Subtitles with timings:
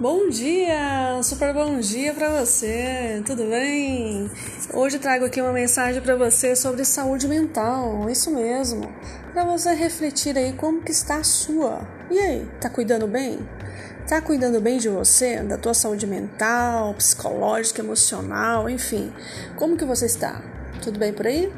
[0.00, 4.28] Bom dia, super bom dia para você, tudo bem?
[4.72, 8.92] Hoje trago aqui uma mensagem para você sobre saúde mental, isso mesmo,
[9.32, 11.86] para você refletir aí como que está a sua.
[12.10, 13.38] E aí, tá cuidando bem?
[14.08, 19.12] Tá cuidando bem de você, da tua saúde mental, psicológica, emocional, enfim.
[19.54, 20.42] Como que você está?
[20.82, 21.52] Tudo bem por aí?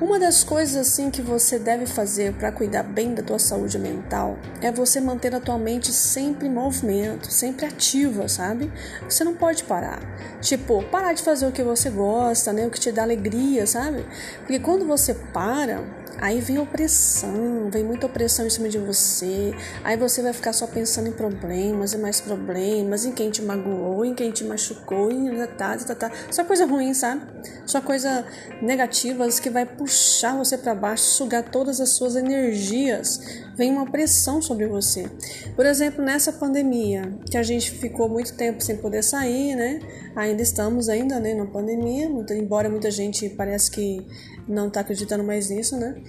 [0.00, 4.38] Uma das coisas assim que você deve fazer para cuidar bem da tua saúde mental
[4.62, 8.72] é você manter a tua mente sempre em movimento, sempre ativa, sabe?
[9.08, 10.00] Você não pode parar.
[10.40, 12.64] Tipo, parar de fazer o que você gosta, né?
[12.64, 14.06] O que te dá alegria, sabe?
[14.44, 15.82] Porque quando você para,
[16.20, 19.54] Aí vem opressão, vem muita opressão em cima de você.
[19.84, 24.04] Aí você vai ficar só pensando em problemas e mais problemas, em quem te magoou,
[24.04, 26.10] em quem te machucou, em tá, tá, tá.
[26.28, 27.22] Só coisa ruim, sabe?
[27.64, 28.26] Só coisa
[28.60, 29.87] negativas que vai puxar
[30.36, 33.20] você para baixo, sugar todas as suas energias.
[33.56, 35.08] Vem uma pressão sobre você.
[35.56, 39.80] Por exemplo, nessa pandemia, que a gente ficou muito tempo sem poder sair, né?
[40.14, 44.06] Ainda estamos ainda, né, na pandemia, embora muita gente parece que
[44.48, 46.00] não está acreditando mais nisso, né?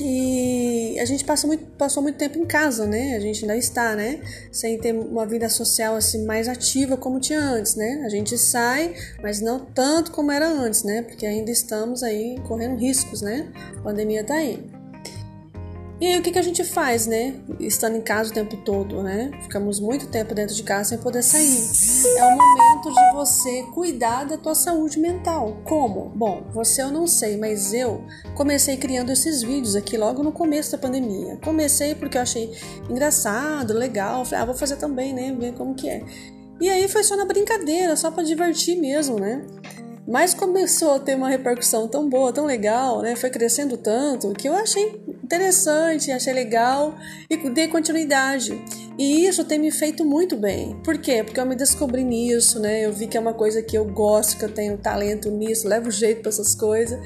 [0.00, 3.16] E a gente passou muito, passou muito tempo em casa, né?
[3.16, 4.20] A gente ainda está, né?
[4.52, 8.02] Sem ter uma vida social assim mais ativa como tinha antes, né?
[8.04, 11.02] A gente sai, mas não tanto como era antes, né?
[11.02, 13.50] Porque ainda estamos aí correndo riscos, né?
[13.78, 14.75] A pandemia tá aí.
[15.98, 17.36] E aí o que, que a gente faz, né?
[17.58, 19.30] Estando em casa o tempo todo, né?
[19.42, 22.18] Ficamos muito tempo dentro de casa sem poder sair.
[22.18, 25.62] É o momento de você cuidar da tua saúde mental.
[25.64, 26.10] Como?
[26.14, 30.70] Bom, você eu não sei, mas eu comecei criando esses vídeos aqui logo no começo
[30.72, 31.38] da pandemia.
[31.42, 32.52] Comecei porque eu achei
[32.90, 34.22] engraçado, legal.
[34.26, 35.34] Falei, ah, vou fazer também, né?
[35.38, 36.02] Ver como que é.
[36.60, 39.46] E aí foi só na brincadeira, só para divertir mesmo, né?
[40.06, 43.16] Mas começou a ter uma repercussão tão boa, tão legal, né?
[43.16, 46.94] Foi crescendo tanto que eu achei interessante, achei legal
[47.28, 48.56] e dei continuidade.
[48.96, 50.80] E isso tem me feito muito bem.
[50.84, 51.22] Por quê?
[51.24, 52.86] Porque eu me descobri nisso, né?
[52.86, 55.90] Eu vi que é uma coisa que eu gosto, que eu tenho talento nisso, levo
[55.90, 56.98] jeito para essas coisas.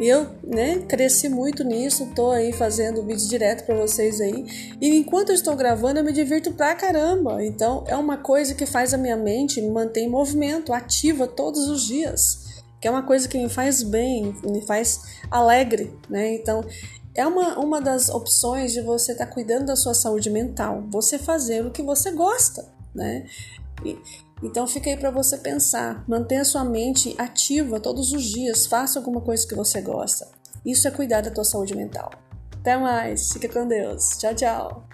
[0.00, 4.76] E eu, né, cresci muito nisso, tô aí fazendo vídeo direto para vocês aí.
[4.80, 7.44] E enquanto eu estou gravando, eu me divirto pra caramba.
[7.44, 11.68] Então, é uma coisa que faz a minha mente me manter em movimento, ativa todos
[11.68, 12.44] os dias
[12.84, 16.34] que é uma coisa que me faz bem, me faz alegre, né?
[16.34, 16.62] Então,
[17.14, 21.18] é uma, uma das opções de você estar tá cuidando da sua saúde mental, você
[21.18, 23.26] fazer o que você gosta, né?
[23.84, 23.98] E,
[24.42, 29.20] então fica aí para você pensar, mantenha sua mente ativa todos os dias, faça alguma
[29.20, 30.28] coisa que você gosta.
[30.64, 32.10] Isso é cuidar da tua saúde mental.
[32.60, 34.16] Até mais, fica com Deus.
[34.18, 34.93] Tchau, tchau.